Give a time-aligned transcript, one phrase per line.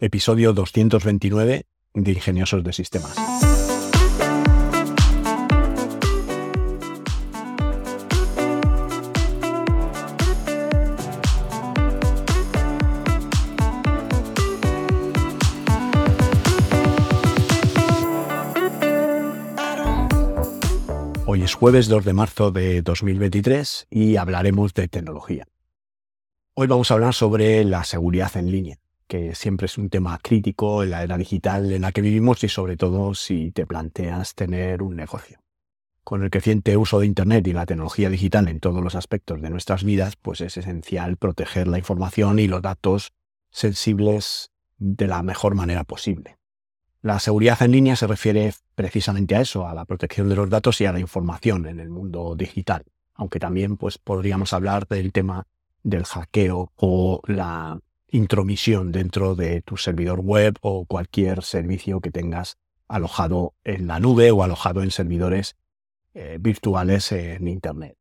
[0.00, 3.16] episodio 229 de Ingeniosos de Sistemas.
[21.26, 25.46] Hoy es jueves 2 de marzo de 2023 y hablaremos de tecnología.
[26.54, 28.78] Hoy vamos a hablar sobre la seguridad en línea,
[29.08, 32.48] que siempre es un tema crítico en la era digital en la que vivimos y
[32.48, 35.38] sobre todo si te planteas tener un negocio.
[36.04, 39.50] Con el creciente uso de Internet y la tecnología digital en todos los aspectos de
[39.50, 43.12] nuestras vidas, pues es esencial proteger la información y los datos
[43.50, 46.36] sensibles de la mejor manera posible.
[47.00, 50.80] La seguridad en línea se refiere precisamente a eso, a la protección de los datos
[50.80, 55.46] y a la información en el mundo digital, aunque también pues, podríamos hablar del tema
[55.82, 57.78] del hackeo o la
[58.10, 62.56] intromisión dentro de tu servidor web o cualquier servicio que tengas
[62.88, 65.56] alojado en la nube o alojado en servidores
[66.14, 67.96] eh, virtuales en Internet.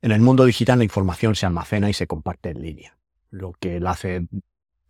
[0.00, 2.98] En el mundo digital la información se almacena y se comparte en línea,
[3.30, 4.28] lo que la hace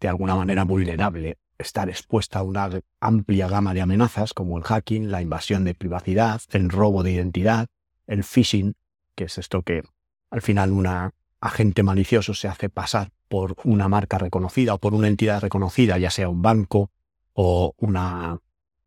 [0.00, 2.70] de alguna manera vulnerable, estar expuesta a una
[3.00, 7.66] amplia gama de amenazas como el hacking, la invasión de privacidad, el robo de identidad,
[8.06, 8.74] el phishing,
[9.14, 9.82] que es esto que
[10.30, 15.08] al final una agente malicioso se hace pasar por una marca reconocida o por una
[15.08, 16.90] entidad reconocida, ya sea un banco
[17.32, 18.38] o una,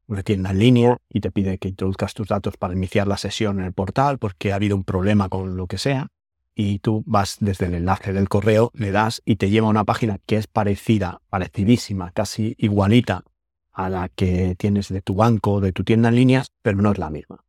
[0.08, 3.60] una tienda en línea, y te pide que introduzcas tus datos para iniciar la sesión
[3.60, 6.08] en el portal porque ha habido un problema con lo que sea,
[6.54, 9.86] y tú vas desde el enlace del correo, le das y te lleva a una
[9.86, 13.24] página que es parecida, parecidísima, casi igualita
[13.72, 16.92] a la que tienes de tu banco o de tu tienda en línea, pero no
[16.92, 17.44] es la misma.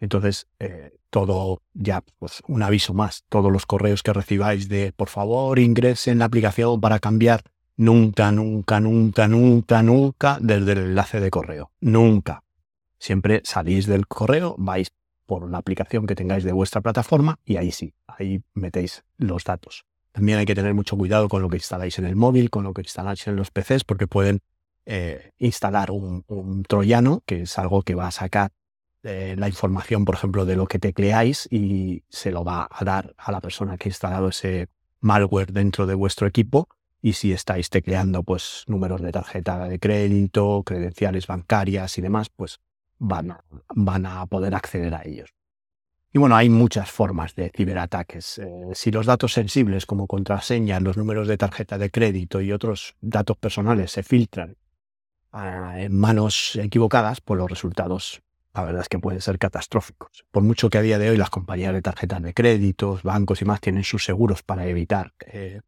[0.00, 5.08] Entonces, eh, todo ya, pues un aviso más, todos los correos que recibáis de por
[5.08, 7.42] favor ingrese en la aplicación para cambiar,
[7.76, 11.70] nunca, nunca, nunca, nunca, nunca desde el enlace de correo.
[11.80, 12.42] Nunca.
[12.98, 14.90] Siempre salís del correo, vais
[15.26, 19.84] por la aplicación que tengáis de vuestra plataforma y ahí sí, ahí metéis los datos.
[20.12, 22.72] También hay que tener mucho cuidado con lo que instaláis en el móvil, con lo
[22.72, 24.40] que instaláis en los PCs, porque pueden
[24.86, 28.52] eh, instalar un troyano, que es algo que va a sacar
[29.04, 33.32] la información, por ejemplo, de lo que tecleáis y se lo va a dar a
[33.32, 34.68] la persona que ha instalado ese
[35.00, 36.68] malware dentro de vuestro equipo.
[37.02, 42.60] Y si estáis tecleando pues números de tarjeta de crédito, credenciales bancarias y demás, pues
[42.98, 43.44] van a,
[43.74, 45.34] van a poder acceder a ellos.
[46.14, 48.38] Y bueno, hay muchas formas de ciberataques.
[48.38, 52.94] Eh, si los datos sensibles como contraseñas, los números de tarjeta de crédito y otros
[53.00, 54.56] datos personales se filtran
[55.32, 58.22] ah, en manos equivocadas, pues los resultados
[58.54, 60.24] la verdad es que pueden ser catastróficos.
[60.30, 63.44] Por mucho que a día de hoy las compañías de tarjetas de créditos, bancos y
[63.44, 65.60] más tienen sus seguros para evitar eh,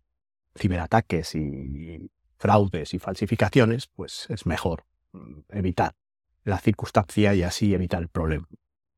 [0.56, 5.94] ciberataques y, fraudes y falsificaciones, pues es mejor mm, evitar
[6.44, 8.46] la circunstancia y así evitar el problema.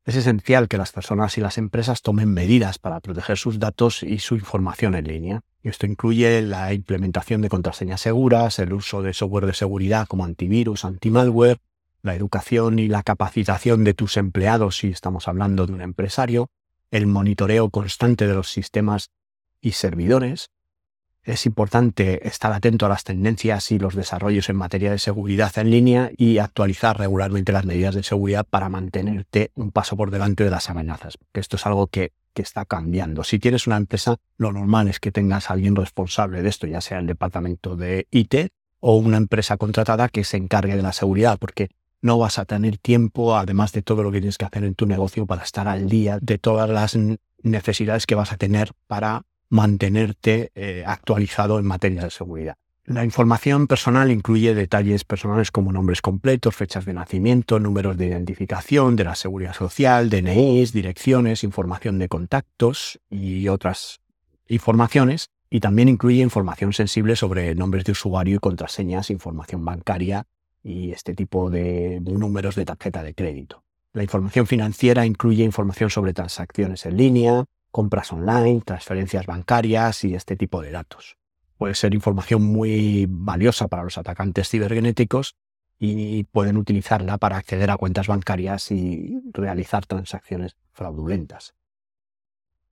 [0.04, 4.18] Es esencial que las personas y las empresas tomen medidas para proteger sus datos y
[4.18, 5.40] su información en línea.
[5.62, 10.84] Esto incluye la implementación de contraseñas seguras, el uso de software de seguridad como antivirus,
[10.84, 11.58] antimalware,
[12.02, 16.50] la educación y la capacitación de tus empleados si estamos hablando de un empresario,
[16.90, 19.10] el monitoreo constante de los sistemas
[19.60, 20.50] y servidores.
[21.24, 25.70] Es importante estar atento a las tendencias y los desarrollos en materia de seguridad en
[25.70, 30.50] línea y actualizar regularmente las medidas de seguridad para mantenerte un paso por delante de
[30.50, 33.24] las amenazas, que esto es algo que, que está cambiando.
[33.24, 36.80] Si tienes una empresa, lo normal es que tengas a alguien responsable de esto, ya
[36.80, 38.50] sea el departamento de IT
[38.80, 41.68] o una empresa contratada que se encargue de la seguridad, porque
[42.00, 44.86] no vas a tener tiempo, además de todo lo que tienes que hacer en tu
[44.86, 46.96] negocio, para estar al día de todas las
[47.42, 52.56] necesidades que vas a tener para mantenerte eh, actualizado en materia de seguridad.
[52.88, 58.96] La información personal incluye detalles personales como nombres completos, fechas de nacimiento, números de identificación
[58.96, 64.00] de la seguridad social, DNIs, direcciones, información de contactos y otras
[64.48, 65.28] informaciones.
[65.50, 70.26] Y también incluye información sensible sobre nombres de usuario y contraseñas, información bancaria,
[70.68, 73.64] y este tipo de, números de tarjeta de crédito.
[73.94, 80.36] La información financiera incluye información sobre transacciones en línea, compras online, transferencias bancarias y este
[80.36, 81.16] tipo de datos.
[81.56, 85.36] Puede ser información muy valiosa para los atacantes cibergenéticos
[85.78, 91.54] y pueden utilizarla para acceder a cuentas bancarias y realizar transacciones fraudulentas.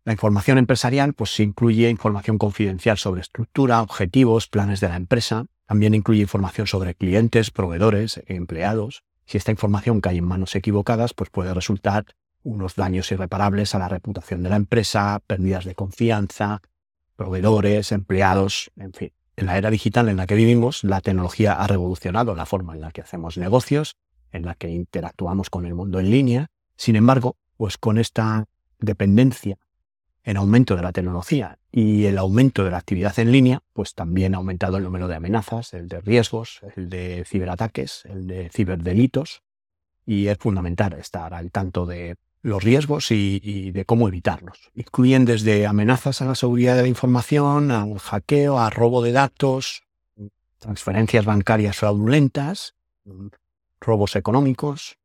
[0.04, 5.94] La información empresarial pues incluye información confidencial sobre estructura, objetivos, planes de la empresa, también
[5.94, 9.02] incluye información sobre clientes, proveedores, empleados.
[9.26, 12.06] Si esta información cae en manos equivocadas, pues puede resultar
[12.42, 16.62] unos daños irreparables a la reputación de la empresa, pérdidas de confianza,
[17.16, 19.12] proveedores, empleados, en fin.
[19.34, 22.80] en la era digital en la que vivimos, la tecnología ha revolucionado la forma en
[22.80, 23.96] la que hacemos negocios,
[24.32, 26.46] en la que interactuamos con el mundo en línea.
[26.76, 28.46] Sin embargo, pues con esta
[28.78, 29.58] dependencia
[30.26, 34.34] en aumento de la tecnología y el aumento de la actividad en línea, pues también
[34.34, 39.42] ha aumentado el número de amenazas, el de riesgos, el de ciberataques, el de ciberdelitos,
[40.04, 44.70] y es fundamental estar al tanto de los riesgos y, de cómo evitarlos.
[44.74, 49.12] Incluyen desde amenazas a la seguridad de la información, a un hackeo, a robo de
[49.12, 49.84] datos,
[50.58, 52.74] transferencias bancarias fraudulentas,
[53.80, 54.98] robos económicos,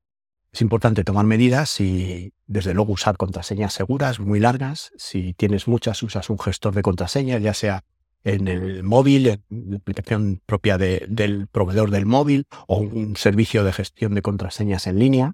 [0.51, 4.91] es importante tomar medidas y, desde luego, usar contraseñas seguras, muy largas.
[4.97, 7.85] Si tienes muchas, usas un gestor de contraseñas, ya sea
[8.23, 13.71] en el móvil, en la aplicación propia del proveedor del móvil o un servicio de
[13.71, 15.33] gestión de contraseñas en línea.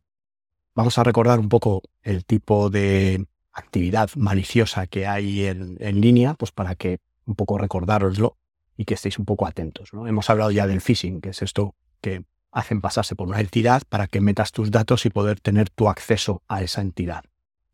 [0.75, 6.51] Vamos a recordar un poco el tipo de actividad maliciosa que hay en, línea, pues
[6.51, 8.37] para que un poco recordároslo
[8.77, 9.89] y que estéis un poco atentos.
[9.93, 14.07] Hemos hablado ya del phishing, que es esto que hacen pasarse por una entidad para
[14.07, 17.23] que metas tus datos y poder tener tu acceso a esa entidad.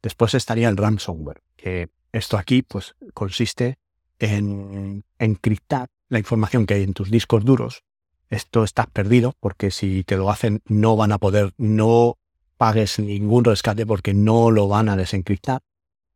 [0.01, 3.77] Después estaría el ransomware, que esto aquí pues consiste
[4.19, 7.83] en encriptar la información que hay en tus discos duros.
[8.29, 12.17] Esto está perdido porque si te lo hacen no van a poder, no
[12.57, 15.61] pagues ningún rescate porque no lo van a desencriptar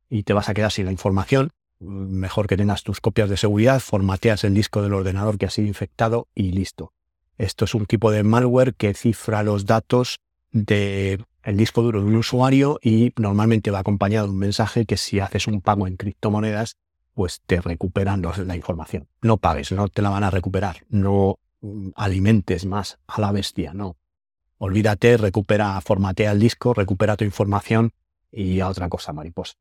[0.09, 1.51] y te vas a quedar sin la información.
[1.79, 5.67] Mejor que tengas tus copias de seguridad, formateas el disco del ordenador que ha sido
[5.67, 6.93] infectado y listo.
[7.37, 10.19] Esto es un tipo de malware que cifra los datos
[10.51, 15.19] del disco duro de un usuario y normalmente va acompañado de un mensaje que si
[15.19, 16.77] haces un pago en criptomonedas,
[17.13, 19.07] pues te recuperan la información.
[19.21, 20.77] No pagues, no te la van a recuperar.
[20.89, 23.97] No mm, alimentes más a la bestia, no.
[24.59, 27.91] Olvídate, recupera, formatea el disco, recupera tu información
[28.31, 29.53] y a otra cosa, mariposa.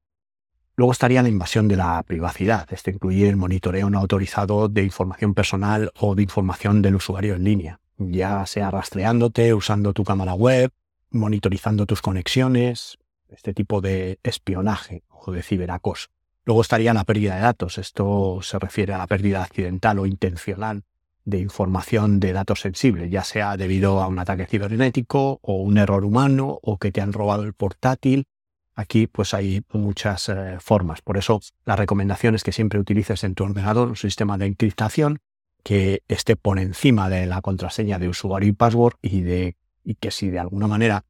[0.78, 2.70] Luego estaría la invasión de la privacidad.
[2.70, 7.44] Esto incluye el monitoreo no autorizado de información personal o de información del usuario en
[7.44, 10.70] línea, ya sea rastreándote, usando tu cámara web,
[11.10, 16.08] monitorizando tus conexiones, este tipo de espionaje o de ciberacoso.
[16.44, 17.78] Luego estaría la pérdida de datos.
[17.78, 20.84] Esto se refiere a la pérdida accidental o intencional
[21.24, 26.04] de información de datos sensibles, ya sea debido a un ataque cibernético o un error
[26.04, 28.28] humano o que te han robado el portátil
[28.76, 31.00] Aquí pues hay muchas eh, formas.
[31.00, 35.18] Por eso la recomendación es que siempre utilices en tu ordenador un sistema de encriptación
[35.62, 40.10] que esté por encima de la contraseña de usuario y password y, de, y que
[40.10, 41.04] si de alguna manera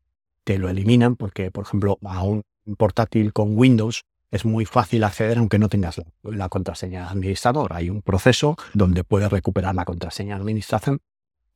[0.44, 2.44] te lo eliminan, porque por ejemplo a un
[2.78, 7.72] portátil con Windows es muy fácil acceder aunque no tengas la, contraseña de administrador.
[7.72, 11.00] Hay un proceso donde puedes recuperar la contraseña de administración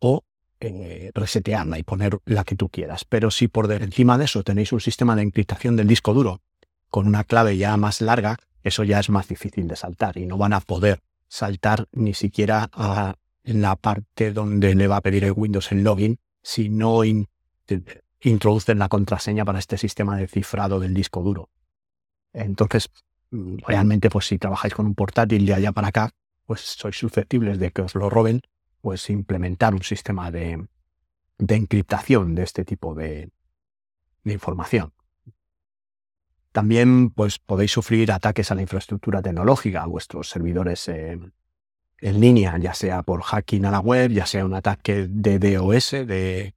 [0.01, 0.25] o
[0.61, 3.05] eh, resetearla y poner la que tú quieras.
[3.05, 6.43] Pero si por encima de eso tenéis un sistema de encriptación del disco duro
[6.89, 10.37] con una clave ya más larga, eso ya es más difícil de saltar y no
[10.37, 13.15] van a poder saltar ni siquiera a,
[13.45, 17.03] la parte donde le va a pedir el Windows el login si no
[18.21, 21.49] introducen la contraseña para este sistema de cifrado del disco duro.
[22.33, 22.91] Entonces,
[23.31, 26.11] realmente, pues si trabajáis con un portátil de allá para acá,
[26.45, 28.43] pues sois susceptibles de que os lo roben
[28.81, 30.67] pues implementar un sistema de,
[31.39, 33.31] encriptación de este tipo de,
[34.25, 34.93] información.
[36.53, 41.33] También pues, podéis sufrir ataques a la infraestructura tecnológica, a vuestros servidores en
[42.01, 46.55] línea, ya sea por hacking a la web, ya sea un ataque de DOS, de,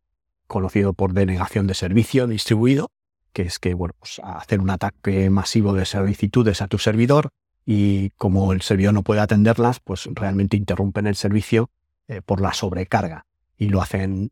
[0.48, 2.92] conocido por denegación de servicio distribuido,
[3.34, 7.30] que es que bueno, pues, hacer un ataque masivo de solicitudes a tu servidor
[7.66, 11.70] y como el servidor no puede atenderlas, pues realmente interrumpen el servicio
[12.14, 13.26] eh, por la sobrecarga
[13.58, 14.32] y lo hacen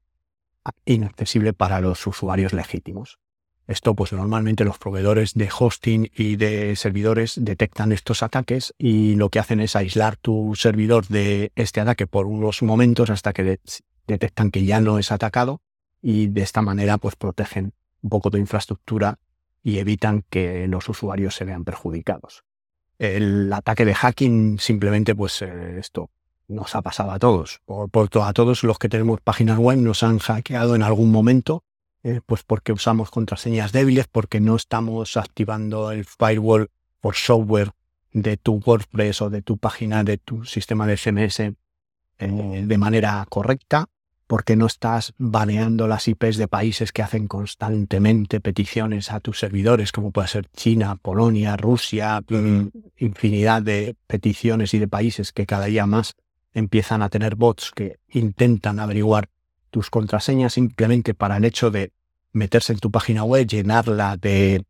[0.85, 3.19] inaccesible para los usuarios legítimos.
[3.67, 9.29] Esto, pues normalmente los proveedores de hosting y de servidores detectan estos ataques y lo
[9.29, 13.59] que hacen es aislar tu servidor de este ataque por unos momentos hasta que
[14.07, 15.61] detectan que ya no es atacado
[16.01, 19.19] y de esta manera pues protegen un poco tu infraestructura
[19.63, 22.43] y evitan que los usuarios se vean perjudicados.
[22.99, 26.09] El ataque de hacking simplemente pues eh, esto
[26.51, 27.61] nos ha pasado a todos.
[27.65, 31.63] Por, a todos los que tenemos páginas web nos han hackeado en algún momento,
[32.03, 37.71] eh, pues porque usamos contraseñas débiles, porque no estamos activando el firewall por software
[38.13, 41.55] de tu WordPress o de tu página, de tu sistema de SMS eh,
[42.19, 43.87] de manera correcta,
[44.31, 49.91] porque no estás baneando las IPs de países que hacen constantemente peticiones a tus servidores,
[49.91, 52.67] como puede ser China, Polonia, Rusia, mm,
[52.97, 56.13] infinidad de peticiones y de países que cada día más
[56.53, 59.29] empiezan a tener bots que intentan averiguar
[59.69, 61.93] tus contraseñas simplemente para el hecho de
[62.33, 64.65] meterse en tu página web, llenarla de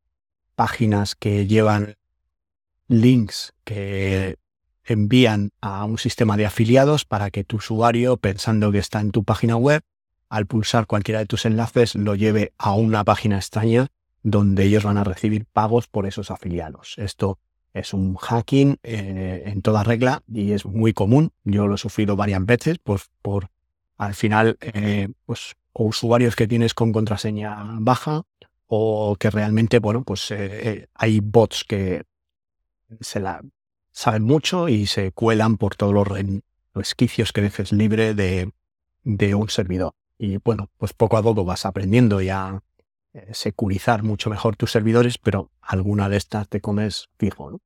[0.56, 1.96] páginas que llevan
[2.88, 4.38] links que
[4.84, 9.24] envían a un sistema de afiliados para que tu usuario, pensando que está en tu
[9.24, 9.82] página web,
[10.30, 13.88] al pulsar cualquiera de tus enlaces, lo lleve a una página extraña
[14.24, 16.96] donde ellos van a recibir pagos por esos afiliados.
[16.98, 17.40] Esto
[17.74, 21.32] es un hacking eh, en toda regla y es muy común.
[21.44, 23.50] Yo lo he sufrido varias veces, pues por
[23.98, 28.24] al final, eh, pues o usuarios que tienes con contraseña baja
[28.68, 32.04] o que realmente, bueno, pues eh, hay bots que
[33.00, 33.42] se la
[33.92, 36.08] saben mucho y se cuelan por todos los
[36.74, 38.52] resquicios que dejes libre de,
[39.04, 39.94] de un servidor.
[40.18, 42.71] Y bueno, pues poco a poco vas aprendiendo ya eh,
[43.34, 47.52] securizar mucho mejor tus servidores, pero alguna de estas te comes fijo.
[47.52, 47.60] ¿no?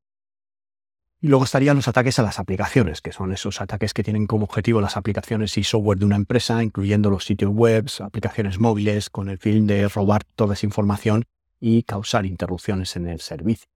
[1.21, 4.45] Y luego estarían los ataques a las aplicaciones, que son esos ataques que tienen como
[4.45, 9.29] objetivo las aplicaciones y software de una empresa, incluyendo los sitios web, aplicaciones móviles, con
[9.29, 11.25] el fin de robar toda esa información
[11.59, 13.67] y causar interrupciones en el servicio.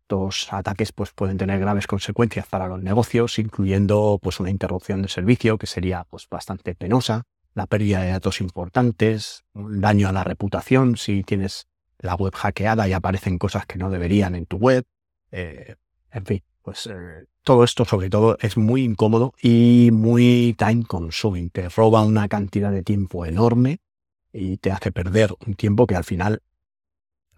[0.00, 5.08] Estos ataques pues, pueden tener graves consecuencias para los negocios, incluyendo pues, una interrupción de
[5.08, 7.24] servicio que sería pues, bastante penosa,
[7.56, 11.66] la pérdida de datos importantes, un daño a la reputación si tienes
[11.98, 14.84] la web hackeada y aparecen cosas que no deberían en tu web.
[15.32, 15.74] Eh,
[16.12, 21.48] en fin, pues eh, todo esto sobre todo es muy incómodo y muy time consuming.
[21.48, 23.78] Te roba una cantidad de tiempo enorme
[24.34, 26.42] y te hace perder un tiempo que al final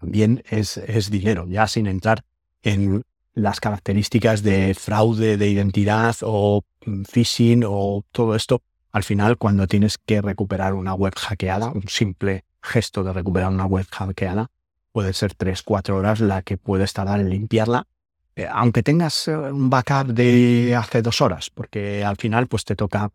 [0.01, 2.25] también es, es dinero, ya sin entrar
[2.61, 6.65] en las características de fraude de identidad o
[7.09, 12.45] phishing o todo esto al final, cuando tienes que recuperar una web hackeada, un simple
[12.61, 14.49] gesto de recuperar una web hackeada,
[14.91, 17.87] puede ser 3-4 horas la que puedes tardar en limpiarla,
[18.35, 22.75] eh, aunque tengas eh, un backup de hace dos horas, porque al final pues te
[22.75, 23.11] toca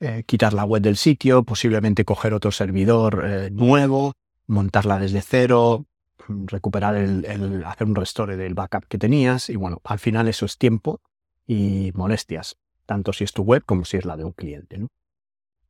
[0.00, 4.12] eh, quitar la web del sitio, posiblemente coger otro servidor nuevo,
[4.46, 5.86] montarla desde cero,
[6.28, 10.58] recuperar el, hacer un restore del backup que tenías y bueno, al final eso es
[10.58, 11.00] tiempo
[11.46, 14.78] y molestias, tanto si es tu web como si es la de un cliente.
[14.78, 14.88] ¿no?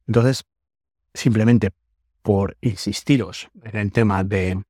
[0.07, 0.45] Entonces,
[1.13, 1.71] simplemente
[2.23, 4.63] por insistiros en el tema de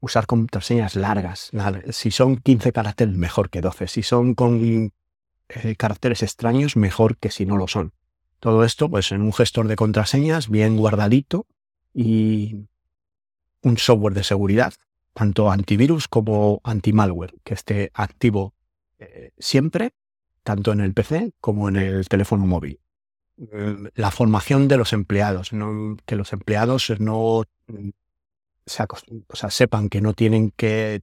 [0.00, 1.50] usar contraseñas largas,
[1.90, 3.88] si son 15 caracteres, mejor que 12.
[3.88, 4.92] Si son con
[5.48, 7.92] eh, caracteres extraños, mejor que si no lo son.
[8.40, 11.46] Todo esto, pues en un gestor de contraseñas bien guardadito
[11.94, 12.66] y
[13.62, 14.74] un software de seguridad,
[15.14, 18.54] tanto antivirus como anti-malware, que esté activo
[18.98, 19.94] eh, siempre,
[20.42, 22.80] tanto en el PC como en el teléfono móvil.
[23.38, 25.50] Eh, la formación de los empleados,
[26.06, 27.90] que los empleados no mm,
[28.64, 31.02] sepan que no tienen que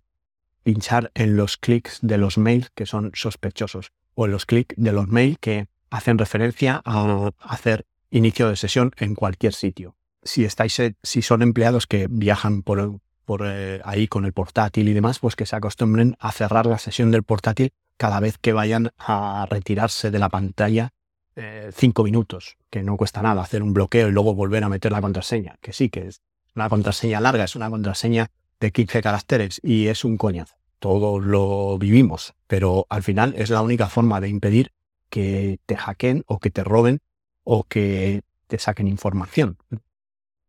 [0.63, 4.92] pinchar en los clics de los mails que son sospechosos o en los clics de
[4.92, 9.96] los mails que hacen referencia a hacer inicio de sesión en cualquier sitio.
[10.24, 14.88] Si estáis, eh, si son empleados que viajan por, por eh, ahí con el portátil
[14.88, 18.54] y demás, pues que se acostumbren a cerrar la sesión del portátil cada vez que
[18.54, 20.94] vayan a retirarse de la pantalla
[21.36, 24.92] eh, cinco minutos, que no cuesta nada hacer un bloqueo y luego volver a meter
[24.92, 26.22] la contraseña, que sí, que es
[26.56, 30.56] una contraseña larga, es una contraseña de 15 caracteres y es un coñazo.
[30.80, 34.72] Todos lo vivimos, pero al final es la única forma de impedir
[35.10, 37.00] que te hackeen o que te roben
[37.44, 39.58] o que te saquen información.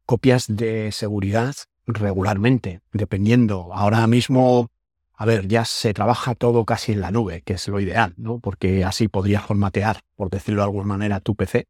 [0.06, 1.54] Copias de seguridad
[1.86, 3.72] regularmente, dependiendo.
[3.72, 4.70] Ahora mismo
[5.16, 8.40] a ver, ya se trabaja todo casi en la nube, que es lo ideal, ¿no?
[8.40, 11.66] Porque así podrías formatear, por decirlo de alguna manera, tu PC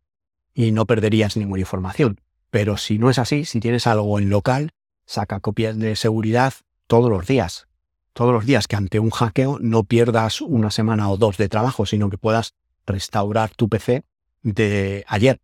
[0.54, 2.20] y no perderías ninguna información.
[2.50, 4.70] Pero si no es así, si tienes algo en local,
[5.04, 6.54] saca copias de seguridad
[6.86, 7.66] todos los días.
[8.14, 11.84] Todos los días que ante un hackeo no pierdas una semana o dos de trabajo,
[11.84, 12.54] sino que puedas
[12.86, 14.04] restaurar tu PC
[14.42, 15.40] de ayer.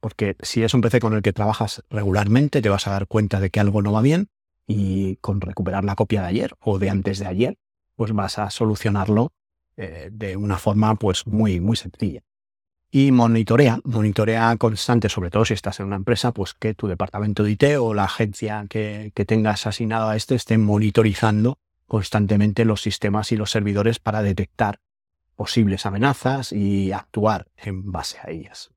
[0.00, 3.40] Porque si es un PC con el que trabajas regularmente, te vas a dar cuenta
[3.40, 4.28] de que algo no va bien
[4.66, 7.58] y con recuperar la copia de ayer o de antes de ayer,
[7.96, 9.32] pues vas a solucionarlo
[9.76, 12.22] eh, de una forma pues muy, muy sencilla.
[12.90, 17.42] Y monitorea, monitorea constante, sobre todo si estás en una empresa, pues que tu departamento
[17.42, 22.82] de IT o la agencia que, que tengas asignado a este estén monitorizando constantemente los
[22.82, 24.78] sistemas y los servidores para detectar
[25.34, 28.73] posibles amenazas y actuar en base a ellas.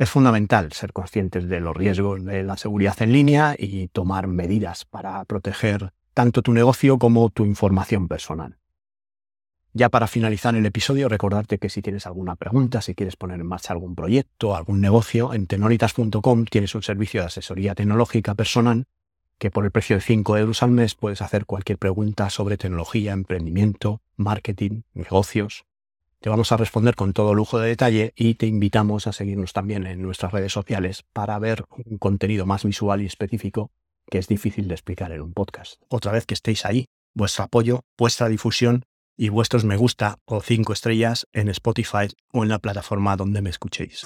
[0.00, 4.86] Es fundamental ser conscientes de los riesgos de la seguridad en línea y tomar medidas
[4.86, 8.56] para proteger tanto tu negocio como tu información personal.
[9.74, 13.46] Ya para finalizar el episodio, recordarte que si tienes alguna pregunta, si quieres poner en
[13.46, 18.86] marcha algún proyecto, algún negocio, en tenoritas.com tienes un servicio de asesoría tecnológica personal
[19.36, 23.12] que por el precio de 5 euros al mes puedes hacer cualquier pregunta sobre tecnología,
[23.12, 25.66] emprendimiento, marketing, negocios.
[26.22, 29.86] Te vamos a responder con todo lujo de detalle y te invitamos a seguirnos también
[29.86, 33.70] en nuestras redes sociales para ver un contenido más visual y específico
[34.10, 35.80] que es difícil de explicar en un podcast.
[35.88, 38.82] Otra vez que estéis ahí, vuestro apoyo, vuestra difusión
[39.16, 43.48] y vuestros me gusta o cinco estrellas en Spotify o en la plataforma donde me
[43.48, 44.04] escuchéis.